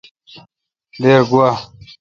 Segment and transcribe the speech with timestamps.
[1.01, 1.49] دیر گوا۔